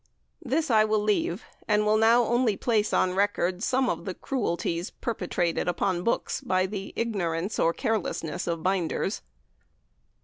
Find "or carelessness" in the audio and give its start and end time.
7.59-8.47